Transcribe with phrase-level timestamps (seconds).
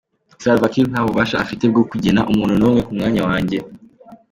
[0.43, 3.57] Salva Kiir nta bubasha afite bwo kugena umuntu n’umwe ku mwanya wanjye.